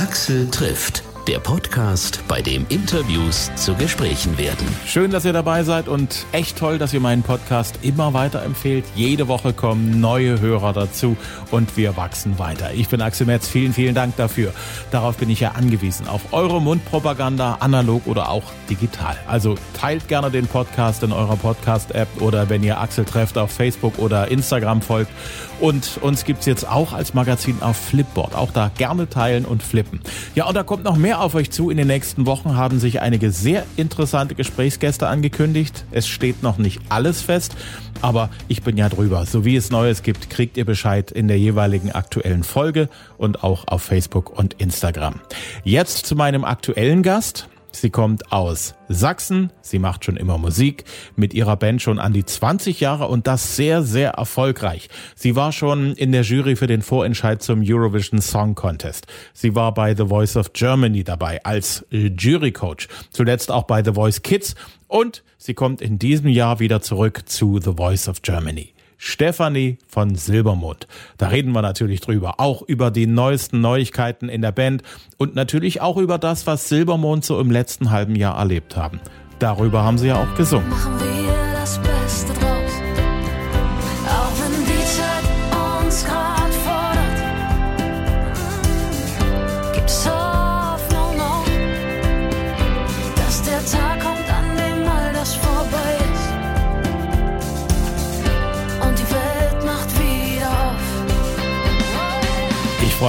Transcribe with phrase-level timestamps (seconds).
[0.00, 4.66] Axel trifft der Podcast, bei dem Interviews zu Gesprächen werden.
[4.86, 8.84] Schön, dass ihr dabei seid und echt toll, dass ihr meinen Podcast immer weiter empfehlt.
[8.96, 11.16] Jede Woche kommen neue Hörer dazu
[11.50, 12.72] und wir wachsen weiter.
[12.72, 14.52] Ich bin Axel Metz, vielen, vielen Dank dafür.
[14.90, 19.16] Darauf bin ich ja angewiesen, auf eure Mundpropaganda, analog oder auch digital.
[19.28, 23.98] Also teilt gerne den Podcast in eurer Podcast-App oder wenn ihr Axel trefft auf Facebook
[23.98, 25.12] oder Instagram folgt.
[25.60, 28.34] Und uns gibt es jetzt auch als Magazin auf Flipboard.
[28.34, 30.00] Auch da gerne teilen und flippen.
[30.34, 31.68] Ja, und da kommt noch mehr auf euch zu.
[31.68, 35.84] In den nächsten Wochen haben sich einige sehr interessante Gesprächsgäste angekündigt.
[35.90, 37.54] Es steht noch nicht alles fest,
[38.00, 39.26] aber ich bin ja drüber.
[39.26, 43.68] So wie es Neues gibt, kriegt ihr Bescheid in der jeweiligen aktuellen Folge und auch
[43.68, 45.20] auf Facebook und Instagram.
[45.62, 47.49] Jetzt zu meinem aktuellen Gast.
[47.72, 50.84] Sie kommt aus Sachsen, sie macht schon immer Musik,
[51.16, 54.88] mit ihrer Band schon an die 20 Jahre und das sehr, sehr erfolgreich.
[55.14, 59.06] Sie war schon in der Jury für den Vorentscheid zum Eurovision Song Contest.
[59.32, 64.22] Sie war bei The Voice of Germany dabei als Jurycoach, zuletzt auch bei The Voice
[64.22, 64.54] Kids
[64.88, 68.74] und sie kommt in diesem Jahr wieder zurück zu The Voice of Germany.
[69.02, 70.86] Stefanie von Silbermond.
[71.16, 72.34] Da reden wir natürlich drüber.
[72.36, 74.82] Auch über die neuesten Neuigkeiten in der Band
[75.16, 79.00] und natürlich auch über das, was Silbermond so im letzten halben Jahr erlebt haben.
[79.38, 80.68] Darüber haben sie ja auch gesungen.
[80.68, 82.09] Machen wir das Beste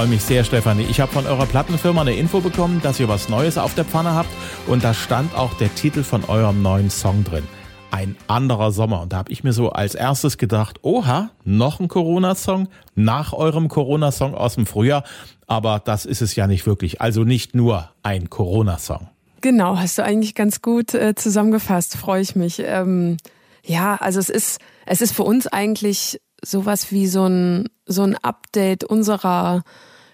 [0.02, 0.84] freue mich sehr, Stefanie.
[0.90, 4.14] Ich habe von eurer Plattenfirma eine Info bekommen, dass ihr was Neues auf der Pfanne
[4.14, 4.30] habt.
[4.66, 7.44] Und da stand auch der Titel von eurem neuen Song drin.
[7.92, 9.02] Ein anderer Sommer.
[9.02, 13.68] Und da habe ich mir so als erstes gedacht, oha, noch ein Corona-Song nach eurem
[13.68, 15.04] Corona-Song aus dem Frühjahr.
[15.46, 17.00] Aber das ist es ja nicht wirklich.
[17.00, 19.08] Also nicht nur ein Corona-Song.
[19.40, 21.96] Genau, hast du eigentlich ganz gut äh, zusammengefasst.
[21.96, 22.60] Freue ich mich.
[22.66, 23.18] Ähm,
[23.64, 28.16] ja, also es ist, es ist für uns eigentlich sowas wie so ein, so ein
[28.16, 29.62] Update unserer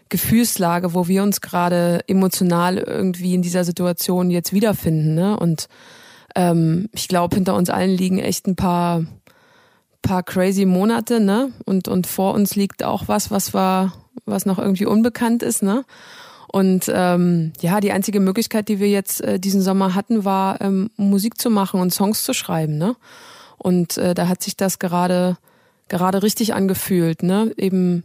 [0.08, 5.14] Gefühlslage, wo wir uns gerade emotional irgendwie in dieser Situation jetzt wiederfinden.
[5.14, 5.38] Ne?
[5.38, 5.68] Und
[6.34, 9.04] ähm, ich glaube, hinter uns allen liegen echt ein paar,
[10.02, 11.52] paar crazy Monate, ne?
[11.64, 13.92] Und, und vor uns liegt auch was, was war,
[14.24, 15.84] was noch irgendwie unbekannt ist, ne?
[16.50, 20.90] Und ähm, ja, die einzige Möglichkeit, die wir jetzt äh, diesen Sommer hatten, war ähm,
[20.96, 22.96] Musik zu machen und Songs zu schreiben, ne?
[23.58, 25.36] Und äh, da hat sich das gerade
[25.88, 27.52] gerade richtig angefühlt, ne?
[27.56, 28.04] Eben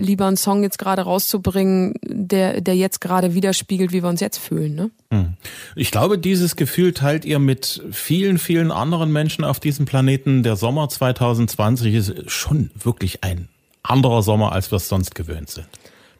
[0.00, 4.38] lieber einen Song jetzt gerade rauszubringen, der, der jetzt gerade widerspiegelt, wie wir uns jetzt
[4.38, 4.74] fühlen.
[4.74, 4.90] Ne?
[5.10, 5.34] Hm.
[5.74, 10.42] Ich glaube, dieses Gefühl teilt ihr mit vielen, vielen anderen Menschen auf diesem Planeten.
[10.42, 13.48] Der Sommer 2020 ist schon wirklich ein
[13.82, 15.66] anderer Sommer, als wir es sonst gewöhnt sind.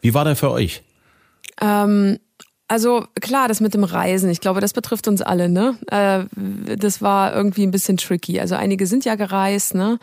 [0.00, 0.82] Wie war der für euch?
[1.60, 2.18] Ähm,
[2.68, 5.78] also klar, das mit dem Reisen, ich glaube, das betrifft uns alle, ne?
[5.86, 6.24] Äh,
[6.76, 8.40] das war irgendwie ein bisschen tricky.
[8.40, 9.98] Also einige sind ja gereist, ne?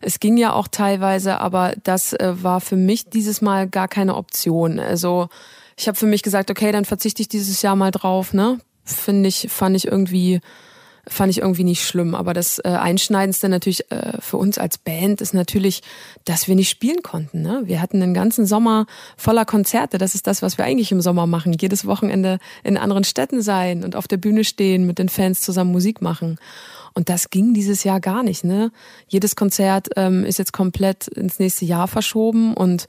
[0.00, 4.14] Es ging ja auch teilweise, aber das äh, war für mich dieses Mal gar keine
[4.14, 4.78] Option.
[4.78, 5.28] Also
[5.76, 8.60] ich habe für mich gesagt, okay, dann verzichte ich dieses Jahr mal drauf, ne?
[8.84, 10.40] Finde ich, fand ich irgendwie
[11.06, 12.14] fand ich irgendwie nicht schlimm.
[12.14, 15.82] Aber das äh, Einschneidendste natürlich äh, für uns als Band ist natürlich,
[16.24, 17.42] dass wir nicht spielen konnten.
[17.42, 17.62] Ne?
[17.64, 19.98] Wir hatten den ganzen Sommer voller Konzerte.
[19.98, 21.52] Das ist das, was wir eigentlich im Sommer machen.
[21.52, 25.72] Jedes Wochenende in anderen Städten sein und auf der Bühne stehen, mit den Fans zusammen
[25.72, 26.38] Musik machen.
[26.94, 28.44] Und das ging dieses Jahr gar nicht.
[28.44, 28.70] Ne?
[29.08, 32.86] Jedes Konzert ähm, ist jetzt komplett ins nächste Jahr verschoben und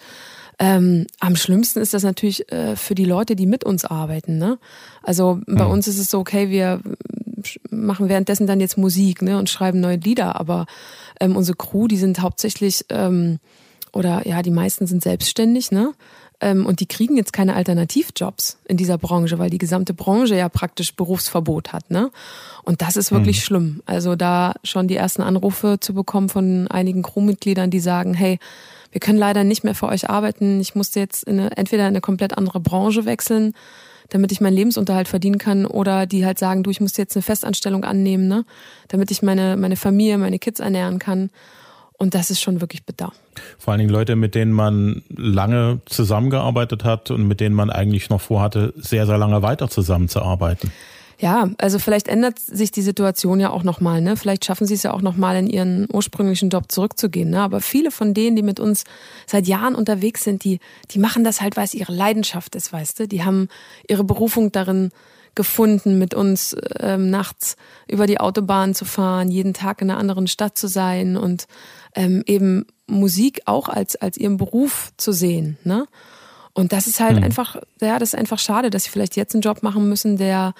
[0.58, 4.38] ähm, am schlimmsten ist das natürlich äh, für die Leute, die mit uns arbeiten.
[4.38, 4.58] Ne?
[5.04, 5.72] Also bei mhm.
[5.72, 6.80] uns ist es so, okay, wir
[7.70, 10.66] machen währenddessen dann jetzt Musik ne, und schreiben neue Lieder, aber
[11.20, 13.40] ähm, unsere Crew, die sind hauptsächlich ähm,
[13.94, 15.94] oder ja, die meisten sind selbstständig, ne?
[16.42, 20.50] Ähm, und die kriegen jetzt keine Alternativjobs in dieser Branche, weil die gesamte Branche ja
[20.50, 22.12] praktisch Berufsverbot hat, ne?
[22.64, 23.42] Und das ist wirklich mhm.
[23.42, 23.84] schlimm.
[23.86, 28.40] Also da schon die ersten Anrufe zu bekommen von einigen Crewmitgliedern, die sagen, hey,
[28.92, 30.60] wir können leider nicht mehr für euch arbeiten.
[30.60, 33.54] Ich musste jetzt in eine, entweder in eine komplett andere Branche wechseln
[34.10, 37.24] damit ich meinen Lebensunterhalt verdienen kann oder die halt sagen, du, ich muss jetzt eine
[37.24, 38.46] Festanstellung annehmen, ne,
[38.88, 41.30] damit ich meine, meine Familie, meine Kids ernähren kann.
[41.98, 43.14] Und das ist schon wirklich bitter.
[43.58, 48.10] Vor allen Dingen Leute, mit denen man lange zusammengearbeitet hat und mit denen man eigentlich
[48.10, 50.72] noch vorhatte, sehr, sehr lange weiter zusammenzuarbeiten.
[51.20, 54.18] Ja, also vielleicht ändert sich die Situation ja auch nochmal, ne?
[54.18, 57.42] Vielleicht schaffen sie es ja auch nochmal in ihren ursprünglichen Job zurückzugehen, ne?
[57.42, 58.84] Aber viele von denen, die mit uns
[59.26, 60.60] seit Jahren unterwegs sind, die,
[60.92, 63.08] die machen das halt, weil es ihre Leidenschaft ist, weißt du?
[63.08, 63.48] Die haben
[63.88, 64.92] ihre Berufung darin
[65.36, 67.56] gefunden, mit uns ähm, nachts
[67.88, 71.48] über die Autobahn zu fahren, jeden Tag in einer anderen Stadt zu sein und
[71.94, 75.88] ähm, eben Musik auch als, als ihren Beruf zu sehen, ne?
[76.58, 77.24] Und das ist halt mhm.
[77.24, 80.54] einfach, ja, das ist einfach schade, dass sie vielleicht jetzt einen Job machen müssen, der,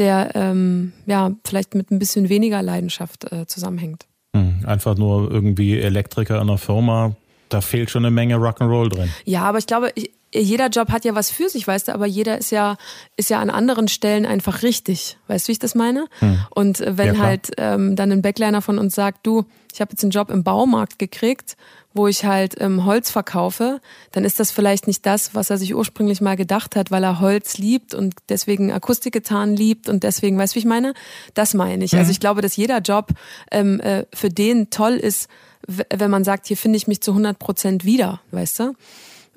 [0.00, 4.06] der ähm, ja vielleicht mit ein bisschen weniger Leidenschaft äh, zusammenhängt.
[4.32, 4.64] Mhm.
[4.66, 7.14] Einfach nur irgendwie Elektriker in einer Firma,
[7.48, 9.10] da fehlt schon eine Menge Rock'n'Roll drin.
[9.24, 9.92] Ja, aber ich glaube,
[10.32, 12.76] jeder Job hat ja was für sich, weißt du, aber jeder ist ja,
[13.16, 15.18] ist ja an anderen Stellen einfach richtig.
[15.26, 16.06] Weißt du, wie ich das meine?
[16.20, 16.38] Hm.
[16.50, 20.04] Und wenn ja, halt ähm, dann ein Backliner von uns sagt, du, ich habe jetzt
[20.04, 21.56] einen Job im Baumarkt gekriegt,
[21.92, 23.80] wo ich halt ähm, Holz verkaufe,
[24.12, 27.20] dann ist das vielleicht nicht das, was er sich ursprünglich mal gedacht hat, weil er
[27.20, 30.94] Holz liebt und deswegen Akustikgitarren liebt und deswegen, weißt du, wie ich meine?
[31.34, 31.92] Das meine ich.
[31.92, 32.00] Also mhm.
[32.00, 33.10] Also ich glaube, dass jeder Job
[33.50, 35.28] ähm, äh, für den toll ist,
[35.66, 38.74] wenn man sagt, hier finde ich mich zu 100 Prozent wieder, weißt du?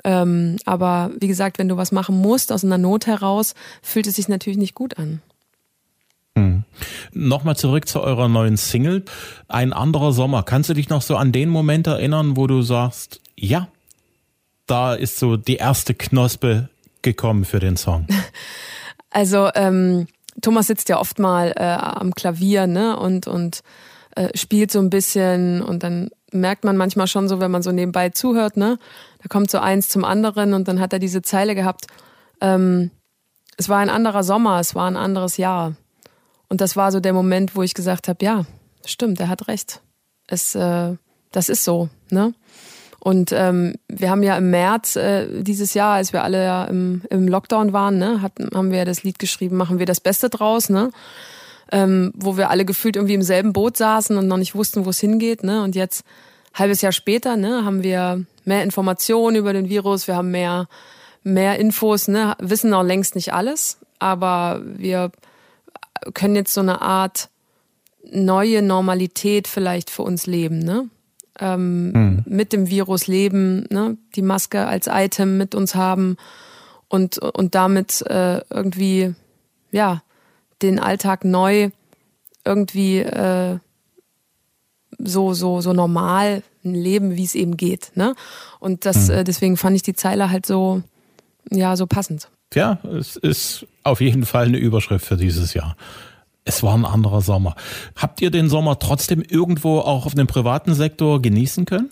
[0.03, 4.15] Ähm, aber wie gesagt, wenn du was machen musst aus einer Not heraus, fühlt es
[4.15, 5.21] sich natürlich nicht gut an.
[6.37, 6.63] Hm.
[7.13, 9.03] Nochmal zurück zu eurer neuen Single.
[9.47, 10.43] Ein anderer Sommer.
[10.43, 13.67] Kannst du dich noch so an den Moment erinnern, wo du sagst, ja,
[14.65, 16.69] da ist so die erste Knospe
[17.01, 18.07] gekommen für den Song?
[19.15, 20.07] Also ähm,
[20.41, 23.61] Thomas sitzt ja oft mal äh, am Klavier ne und und
[24.15, 27.71] äh, spielt so ein bisschen und dann merkt man manchmal schon so, wenn man so
[27.71, 28.79] nebenbei zuhört, ne,
[29.21, 31.85] da kommt so eins zum anderen und dann hat er diese Zeile gehabt.
[32.41, 32.91] Ähm,
[33.55, 35.75] es war ein anderer Sommer, es war ein anderes Jahr.
[36.53, 38.45] Und das war so der Moment, wo ich gesagt habe, ja,
[38.85, 39.81] stimmt, er hat recht.
[40.27, 40.95] Es, äh,
[41.31, 42.35] das ist so, ne?
[42.99, 47.01] Und ähm, wir haben ja im März äh, dieses Jahr, als wir alle ja im,
[47.09, 50.29] im Lockdown waren, ne, hatten, haben wir ja das Lied geschrieben, machen wir das Beste
[50.29, 50.91] draus, ne?
[51.71, 54.91] Ähm, wo wir alle gefühlt irgendwie im selben Boot saßen und noch nicht wussten, wo
[54.91, 55.63] es hingeht, ne?
[55.63, 56.03] Und jetzt
[56.53, 60.67] halbes Jahr später, ne, haben wir mehr Informationen über den Virus, wir haben mehr
[61.23, 65.11] mehr Infos, ne, wissen noch längst nicht alles, aber wir
[66.13, 67.29] können jetzt so eine Art
[68.11, 70.89] neue Normalität vielleicht für uns leben, ne?
[71.39, 72.23] Ähm, hm.
[72.25, 73.97] Mit dem Virus leben, ne?
[74.15, 76.17] Die Maske als Item mit uns haben
[76.89, 79.15] und, und damit äh, irgendwie,
[79.71, 80.03] ja,
[80.61, 81.69] den Alltag neu
[82.45, 83.57] irgendwie äh,
[84.99, 88.15] so, so, so normal leben, wie es eben geht, ne?
[88.59, 89.15] Und das, hm.
[89.15, 90.83] äh, deswegen fand ich die Zeile halt so,
[91.49, 92.29] ja, so passend.
[92.55, 95.75] Ja, es ist auf jeden Fall eine Überschrift für dieses Jahr.
[96.45, 97.55] Es war ein anderer Sommer.
[97.95, 101.89] Habt ihr den Sommer trotzdem irgendwo auch auf dem privaten Sektor genießen können?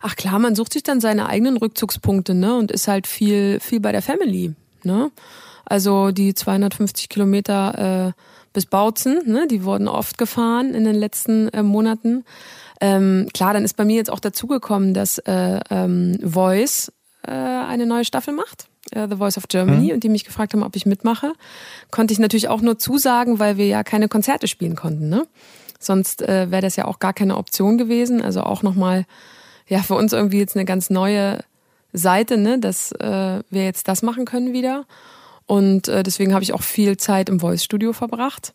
[0.00, 2.56] Ach klar, man sucht sich dann seine eigenen Rückzugspunkte, ne?
[2.56, 4.54] Und ist halt viel, viel bei der Family,
[4.84, 5.10] ne?
[5.64, 8.22] Also die 250 Kilometer äh,
[8.52, 9.46] bis Bautzen, ne?
[9.50, 12.24] Die wurden oft gefahren in den letzten äh, Monaten.
[12.80, 16.92] Ähm, klar, dann ist bei mir jetzt auch dazugekommen, dass äh, ähm, Voice
[17.26, 18.68] äh, eine neue Staffel macht.
[18.92, 19.92] Äh, The Voice of Germany, mhm.
[19.92, 21.32] und die mich gefragt haben, ob ich mitmache,
[21.90, 25.08] konnte ich natürlich auch nur zusagen, weil wir ja keine Konzerte spielen konnten.
[25.08, 25.26] Ne?
[25.78, 28.22] Sonst äh, wäre das ja auch gar keine Option gewesen.
[28.22, 29.04] Also auch nochmal,
[29.68, 31.40] ja, für uns irgendwie jetzt eine ganz neue
[31.92, 34.84] Seite, ne, dass äh, wir jetzt das machen können wieder.
[35.46, 38.52] Und äh, deswegen habe ich auch viel Zeit im Voice-Studio verbracht.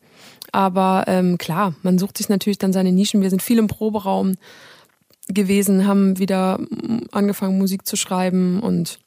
[0.51, 3.21] Aber ähm, klar, man sucht sich natürlich dann seine Nischen.
[3.21, 4.35] Wir sind viel im Proberaum
[5.33, 6.60] gewesen, haben wieder
[7.12, 9.00] angefangen, Musik zu schreiben und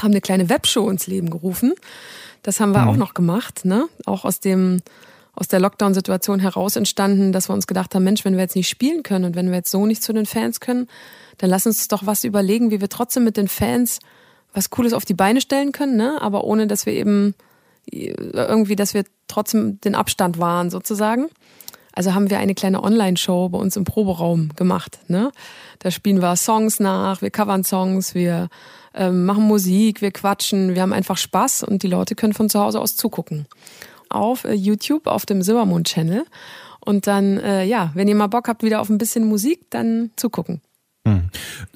[0.00, 1.74] haben eine kleine Webshow ins Leben gerufen.
[2.42, 2.88] Das haben wir mhm.
[2.88, 3.86] auch noch gemacht, ne?
[4.06, 4.80] Auch aus dem
[5.34, 8.68] aus der Lockdown-Situation heraus entstanden, dass wir uns gedacht haben, Mensch, wenn wir jetzt nicht
[8.68, 10.88] spielen können und wenn wir jetzt so nicht zu den Fans können,
[11.38, 14.00] dann lass uns doch was überlegen, wie wir trotzdem mit den Fans
[14.52, 16.20] was Cooles auf die Beine stellen können, ne?
[16.20, 17.34] Aber ohne, dass wir eben
[17.86, 21.28] irgendwie, dass wir trotzdem den Abstand wahren, sozusagen.
[21.92, 24.98] Also haben wir eine kleine Online-Show bei uns im Proberaum gemacht.
[25.08, 25.30] Ne?
[25.78, 28.48] Da spielen wir Songs nach, wir covern Songs, wir
[28.94, 32.60] ähm, machen Musik, wir quatschen, wir haben einfach Spaß und die Leute können von zu
[32.60, 33.46] Hause aus zugucken.
[34.08, 36.24] Auf äh, YouTube, auf dem Silbermond-Channel.
[36.80, 40.10] Und dann, äh, ja, wenn ihr mal Bock habt wieder auf ein bisschen Musik, dann
[40.16, 40.60] zugucken.
[41.06, 41.30] Hm.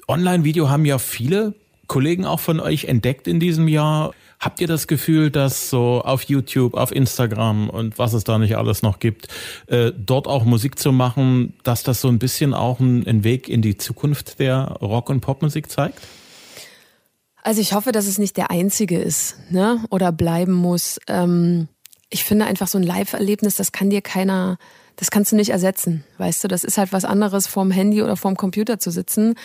[0.07, 1.53] Online-Video haben ja viele
[1.87, 4.13] Kollegen auch von euch entdeckt in diesem Jahr.
[4.39, 8.55] Habt ihr das Gefühl, dass so auf YouTube, auf Instagram und was es da nicht
[8.55, 9.27] alles noch gibt,
[9.65, 13.63] äh, dort auch Musik zu machen, dass das so ein bisschen auch ein, Weg in
[13.63, 15.99] die Zukunft der Rock- und Popmusik zeigt?
[17.41, 19.83] Also ich hoffe, dass es nicht der einzige ist, ne?
[19.89, 20.99] Oder bleiben muss.
[21.07, 21.67] Ähm,
[22.09, 24.57] ich finde einfach so ein Live-Erlebnis, das kann dir keiner,
[24.95, 26.03] das kannst du nicht ersetzen.
[26.17, 29.35] Weißt du, das ist halt was anderes, vorm Handy oder vorm Computer zu sitzen,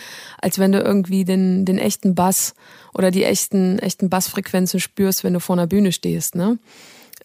[0.41, 2.55] als wenn du irgendwie den, den echten Bass
[2.93, 6.35] oder die echten, echten Bassfrequenzen spürst, wenn du vor einer Bühne stehst.
[6.35, 6.51] Ne?
[6.51, 6.59] Mhm.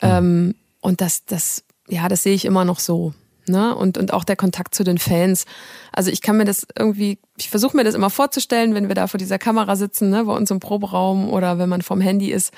[0.00, 3.14] Ähm, und das, das, ja, das sehe ich immer noch so.
[3.46, 3.74] Ne?
[3.74, 5.46] Und, und auch der Kontakt zu den Fans.
[5.92, 9.06] Also ich kann mir das irgendwie, ich versuche mir das immer vorzustellen, wenn wir da
[9.06, 12.52] vor dieser Kamera sitzen, ne, bei uns im Proberaum oder wenn man vorm Handy ist,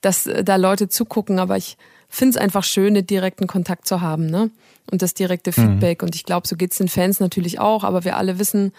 [0.00, 1.76] dass äh, da Leute zugucken, aber ich
[2.10, 4.50] finde es einfach schön, den direkten Kontakt zu haben, ne?
[4.90, 6.02] Und das direkte Feedback.
[6.02, 6.08] Mhm.
[6.08, 8.72] Und ich glaube, so geht's den Fans natürlich auch, aber wir alle wissen,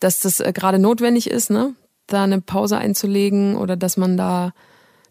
[0.00, 1.74] dass das äh, gerade notwendig ist, ne?
[2.06, 4.52] da eine Pause einzulegen oder dass man da,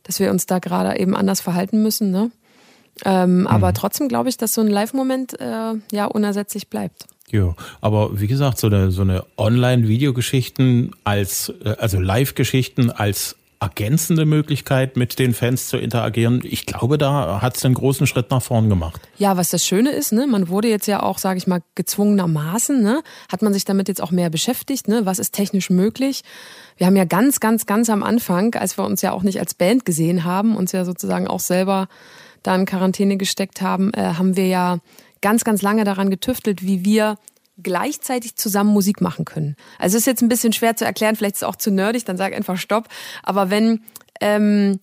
[0.03, 2.11] dass wir uns da gerade eben anders verhalten müssen.
[2.11, 2.31] Ne?
[3.03, 3.47] Ähm, mhm.
[3.47, 7.05] Aber trotzdem glaube ich, dass so ein Live-Moment äh, ja unersetzlich bleibt.
[7.31, 13.35] Ja, aber wie gesagt, so eine, so eine Online-Videogeschichten als, äh, also Live-Geschichten als
[13.65, 16.41] ergänzende Möglichkeit, mit den Fans zu interagieren.
[16.43, 19.01] Ich glaube, da hat es einen großen Schritt nach vorn gemacht.
[19.17, 22.81] Ja, was das Schöne ist, ne, man wurde jetzt ja auch, sage ich mal, gezwungenermaßen,
[22.81, 26.21] ne, hat man sich damit jetzt auch mehr beschäftigt, ne, was ist technisch möglich.
[26.77, 29.55] Wir haben ja ganz, ganz, ganz am Anfang, als wir uns ja auch nicht als
[29.55, 31.87] Band gesehen haben, uns ja sozusagen auch selber
[32.43, 34.77] da in Quarantäne gesteckt haben, äh, haben wir ja
[35.21, 37.17] ganz, ganz lange daran getüftelt, wie wir
[37.61, 39.55] gleichzeitig zusammen Musik machen können.
[39.79, 42.05] Also es ist jetzt ein bisschen schwer zu erklären, vielleicht ist es auch zu nerdig,
[42.05, 42.89] dann sag einfach Stopp.
[43.23, 43.81] Aber wenn,
[44.21, 44.79] ähm,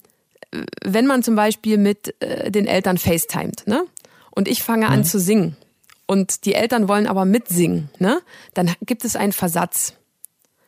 [0.83, 3.85] wenn man zum Beispiel mit äh, den Eltern FaceTimet, ne?
[4.31, 5.05] Und ich fange an mhm.
[5.05, 5.57] zu singen
[6.07, 8.21] und die Eltern wollen aber mitsingen, ne?
[8.55, 9.95] Dann gibt es einen Versatz.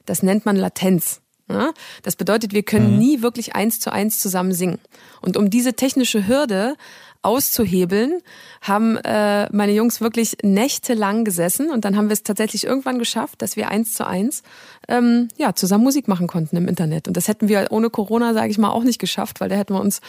[0.04, 1.22] Das nennt man Latenz.
[1.46, 1.72] Ne?
[2.02, 2.98] Das bedeutet, wir können mhm.
[2.98, 4.78] nie wirklich eins zu eins zusammen singen.
[5.20, 6.76] Und um diese technische Hürde
[7.24, 8.20] auszuhebeln,
[8.60, 13.42] haben äh, meine Jungs wirklich nächtelang gesessen und dann haben wir es tatsächlich irgendwann geschafft,
[13.42, 14.42] dass wir eins zu eins
[14.88, 17.08] ähm, ja zusammen Musik machen konnten im Internet.
[17.08, 19.74] Und das hätten wir ohne Corona, sage ich mal, auch nicht geschafft, weil da hätten
[19.74, 20.00] wir uns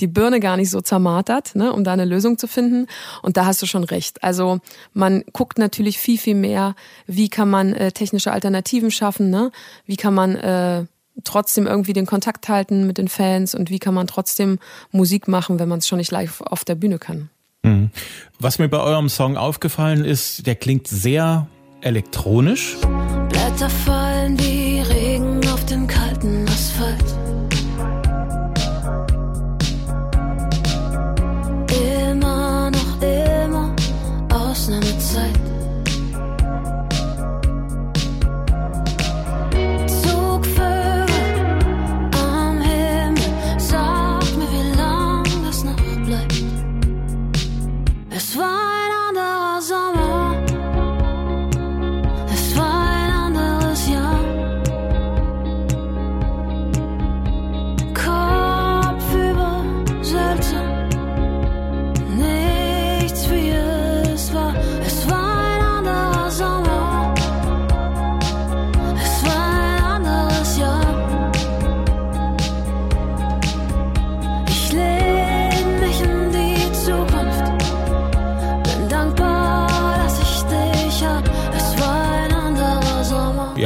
[0.00, 2.86] die Birne gar nicht so zermartert, ne, um da eine Lösung zu finden.
[3.22, 4.22] Und da hast du schon recht.
[4.22, 4.60] Also
[4.92, 6.74] man guckt natürlich viel viel mehr,
[7.06, 9.50] wie kann man äh, technische Alternativen schaffen, ne?
[9.86, 10.84] Wie kann man äh,
[11.30, 14.58] trotzdem irgendwie den Kontakt halten mit den Fans und wie kann man trotzdem
[14.90, 17.30] Musik machen, wenn man es schon nicht live auf der Bühne kann.
[17.62, 17.90] Mhm.
[18.38, 21.46] Was mir bei eurem Song aufgefallen ist, der klingt sehr
[21.82, 22.76] elektronisch.
[23.28, 24.59] Blätter fallen wie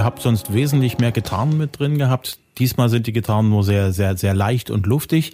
[0.05, 2.39] Ihr habt sonst wesentlich mehr Gitarren mit drin gehabt.
[2.59, 5.33] Diesmal sind die Gitarren nur sehr, sehr, sehr leicht und luftig.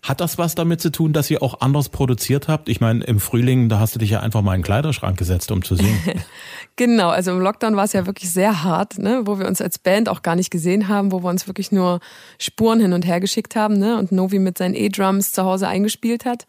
[0.00, 2.68] Hat das was damit zu tun, dass ihr auch anders produziert habt?
[2.68, 5.50] Ich meine, im Frühling, da hast du dich ja einfach mal in den Kleiderschrank gesetzt,
[5.50, 5.98] um zu singen.
[6.76, 9.22] genau, also im Lockdown war es ja wirklich sehr hart, ne?
[9.24, 11.98] wo wir uns als Band auch gar nicht gesehen haben, wo wir uns wirklich nur
[12.38, 13.98] Spuren hin und her geschickt haben ne?
[13.98, 16.46] und Novi mit seinen E-Drums zu Hause eingespielt hat.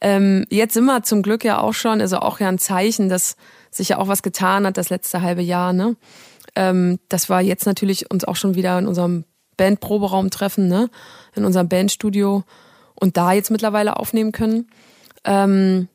[0.00, 3.34] Ähm, jetzt sind wir zum Glück ja auch schon, also auch ja ein Zeichen, dass
[3.72, 5.72] sich ja auch was getan hat das letzte halbe Jahr.
[5.72, 5.96] Ne?
[6.54, 9.24] Ähm, das war jetzt natürlich uns auch schon wieder in unserem
[9.56, 10.88] Bandproberaum treffen, ne?
[11.34, 12.44] in unserem Bandstudio
[12.94, 14.68] und da jetzt mittlerweile aufnehmen können.
[15.24, 15.88] Ähm,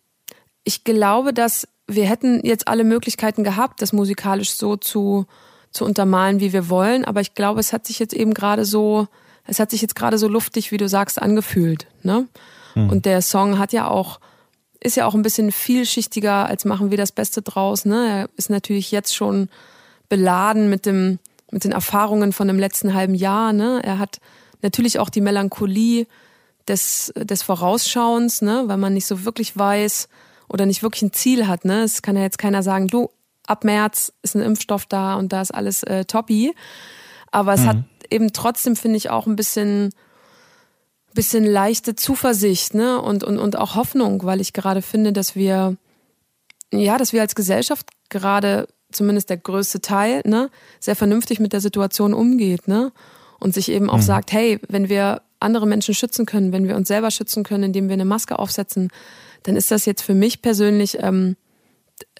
[0.64, 5.26] ich glaube, dass wir hätten jetzt alle Möglichkeiten gehabt, das musikalisch so zu,
[5.72, 9.08] zu untermalen, wie wir wollen, aber ich glaube, es hat sich jetzt eben gerade so,
[9.46, 11.88] es hat sich jetzt gerade so luftig, wie du sagst, angefühlt.
[12.02, 12.28] Ne?
[12.74, 12.90] Mhm.
[12.90, 14.20] Und der Song hat ja auch,
[14.80, 17.86] ist ja auch ein bisschen vielschichtiger, als machen wir das Beste draus.
[17.86, 18.08] Ne?
[18.10, 19.50] Er ist natürlich jetzt schon
[20.10, 21.20] beladen mit dem,
[21.52, 23.54] mit den Erfahrungen von dem letzten halben Jahr.
[23.54, 23.82] Ne?
[23.84, 24.20] Er hat
[24.62, 26.08] natürlich auch die Melancholie
[26.68, 28.64] des, des Vorausschauens, ne?
[28.68, 30.10] weil man nicht so wirklich weiß
[30.48, 31.66] oder nicht wirklich ein Ziel hat.
[31.66, 31.84] Ne?
[31.84, 33.10] Es kann ja jetzt keiner sagen, du,
[33.48, 36.54] ab März ist ein Impfstoff da und da ist alles äh, toppi.
[37.32, 37.68] Aber es mhm.
[37.68, 37.78] hat
[38.10, 39.92] eben trotzdem, finde ich, auch ein bisschen,
[41.14, 43.02] bisschen leichte Zuversicht ne?
[43.02, 45.78] und, und, und auch Hoffnung, weil ich gerade finde, dass wir,
[46.74, 50.50] ja, dass wir als Gesellschaft gerade zumindest der größte Teil, ne,
[50.80, 52.92] sehr vernünftig mit der Situation umgeht, ne?
[53.40, 54.02] Und sich eben auch mhm.
[54.02, 57.90] sagt, hey, wenn wir andere Menschen schützen können, wenn wir uns selber schützen können, indem
[57.90, 58.90] wir eine Maske aufsetzen,
[59.44, 61.36] dann ist das jetzt für mich persönlich ähm,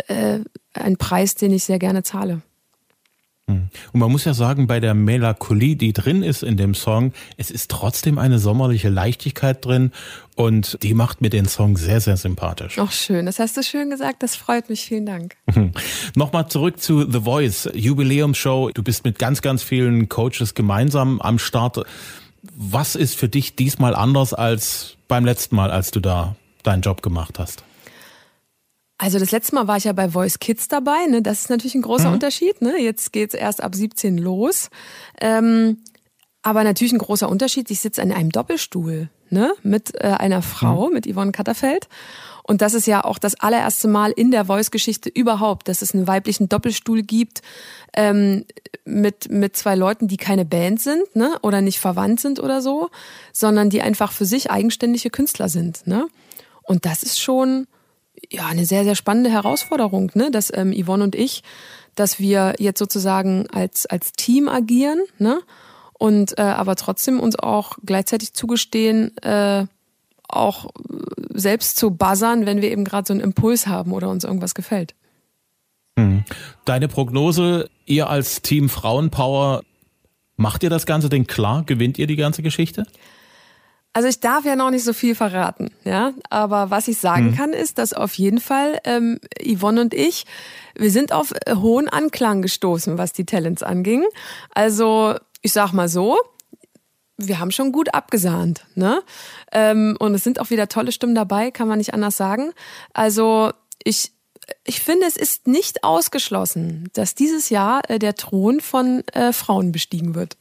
[0.08, 0.40] äh,
[0.74, 2.42] ein Preis, den ich sehr gerne zahle.
[3.48, 3.70] Hm.
[3.94, 7.52] Und man muss ja sagen, bei der Melancholie, die drin ist in dem Song, es
[7.52, 9.92] ist trotzdem eine sommerliche Leichtigkeit drin
[10.36, 12.80] und die macht mir den Song sehr, sehr sympathisch.
[12.80, 15.36] Ach schön, das hast du schön gesagt, das freut mich, vielen Dank.
[16.16, 18.72] Nochmal zurück zu The Voice, Jubiläumsshow.
[18.74, 21.84] Du bist mit ganz, ganz vielen Coaches gemeinsam am Start.
[22.56, 27.04] Was ist für dich diesmal anders als beim letzten Mal, als du da deinen Job
[27.04, 27.64] gemacht hast?
[29.06, 31.22] Also das letzte Mal war ich ja bei Voice Kids dabei, ne?
[31.22, 32.16] Das ist natürlich ein großer mhm.
[32.16, 32.60] Unterschied.
[32.64, 32.82] Ne?
[32.82, 34.72] Jetzt geht's erst ab 17 los.
[35.22, 35.78] Ähm,
[36.42, 37.70] Aber natürlich ein großer Unterschied.
[37.70, 39.54] Ich sitze in einem Doppelstuhl ne?
[39.62, 40.94] mit äh, einer Frau, mhm.
[40.94, 41.88] mit Yvonne Katterfeld.
[42.42, 46.08] Und das ist ja auch das allererste Mal in der Voice-Geschichte überhaupt, dass es einen
[46.08, 47.44] weiblichen Doppelstuhl gibt
[47.96, 48.46] ähm,
[48.86, 51.38] mit, mit zwei Leuten, die keine Band sind ne?
[51.44, 52.90] oder nicht verwandt sind oder so,
[53.34, 55.86] sondern die einfach für sich eigenständige Künstler sind.
[55.86, 56.08] Ne?
[56.64, 57.68] Und das ist schon
[58.30, 60.32] ja eine sehr, sehr spannende Herausforderung, ne?
[60.32, 61.44] dass ähm, Yvonne und ich,
[61.96, 65.42] dass wir jetzt sozusagen als, als Team agieren, ne?
[65.98, 69.66] Und äh, aber trotzdem uns auch gleichzeitig zugestehen, äh,
[70.28, 70.70] auch
[71.34, 74.94] selbst zu buzzern, wenn wir eben gerade so einen Impuls haben oder uns irgendwas gefällt.
[75.96, 76.26] Mhm.
[76.66, 79.64] Deine Prognose, ihr als Team Frauenpower,
[80.36, 81.64] macht ihr das ganze Ding klar?
[81.64, 82.86] Gewinnt ihr die ganze Geschichte?
[83.96, 86.12] Also ich darf ja noch nicht so viel verraten, ja.
[86.30, 87.36] Aber was ich sagen mhm.
[87.38, 90.26] kann, ist, dass auf jeden Fall ähm, Yvonne und ich,
[90.78, 94.04] wir sind auf äh, hohen Anklang gestoßen, was die Talents anging.
[94.54, 96.18] Also ich sag mal so,
[97.16, 99.02] wir haben schon gut abgesahnt, ne?
[99.54, 102.52] Ähm, und es sind auch wieder tolle Stimmen dabei, kann man nicht anders sagen.
[102.94, 104.12] Also ich
[104.66, 109.72] ich finde, es ist nicht ausgeschlossen, dass dieses Jahr äh, der Thron von äh, Frauen
[109.72, 110.36] bestiegen wird.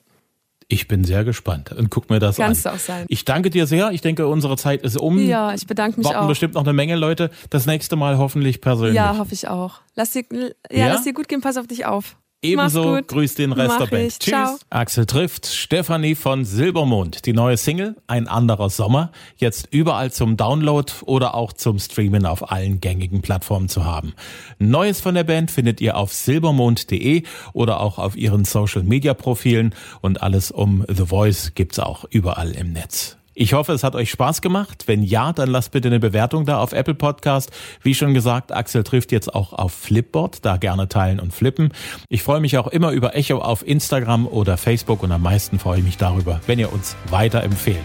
[0.68, 2.72] Ich bin sehr gespannt und guck mir das Kannst an.
[2.72, 3.06] Du auch sein.
[3.08, 3.90] Ich danke dir sehr.
[3.90, 5.18] Ich denke, unsere Zeit ist um.
[5.18, 6.28] Ja, ich bedanke mich Warten auch.
[6.28, 7.30] bestimmt noch eine Menge Leute.
[7.50, 8.94] Das nächste Mal hoffentlich persönlich.
[8.96, 9.80] Ja, hoffe ich auch.
[9.94, 10.88] Lass dir, ja, ja?
[10.88, 11.40] lass dir gut gehen.
[11.40, 12.16] Pass auf dich auf.
[12.44, 14.06] Ebenso grüßt den Rest Mach der Band.
[14.06, 14.18] Ich.
[14.18, 14.30] Tschüss.
[14.30, 14.56] Ciao.
[14.70, 17.24] Axel trifft Stefanie von Silbermond.
[17.26, 19.12] Die neue Single Ein anderer Sommer.
[19.36, 24.14] Jetzt überall zum Download oder auch zum Streamen auf allen gängigen Plattformen zu haben.
[24.58, 27.22] Neues von der Band findet ihr auf silbermond.de
[27.54, 32.50] oder auch auf ihren Social Media Profilen und alles um The Voice gibt's auch überall
[32.50, 33.16] im Netz.
[33.36, 34.84] Ich hoffe, es hat euch Spaß gemacht.
[34.86, 37.50] Wenn ja, dann lasst bitte eine Bewertung da auf Apple Podcast.
[37.82, 40.44] Wie schon gesagt, Axel trifft jetzt auch auf Flipboard.
[40.44, 41.72] Da gerne teilen und flippen.
[42.08, 45.78] Ich freue mich auch immer über Echo auf Instagram oder Facebook und am meisten freue
[45.78, 47.84] ich mich darüber, wenn ihr uns weiterempfehlt.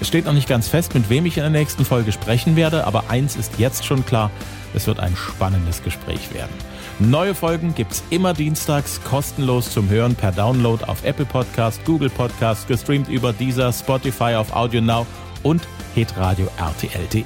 [0.00, 2.84] Es steht noch nicht ganz fest, mit wem ich in der nächsten Folge sprechen werde,
[2.84, 4.32] aber eins ist jetzt schon klar.
[4.74, 6.52] Es wird ein spannendes Gespräch werden.
[7.00, 12.66] Neue Folgen gibt's immer dienstags kostenlos zum Hören per Download auf Apple Podcast, Google Podcast,
[12.66, 15.06] gestreamt über dieser Spotify auf Audio Now
[15.44, 15.62] und
[15.94, 17.24] hitradio rtl.de.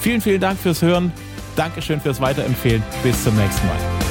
[0.00, 1.12] Vielen, vielen Dank fürs Hören.
[1.54, 2.82] Dankeschön fürs Weiterempfehlen.
[3.04, 4.05] Bis zum nächsten Mal.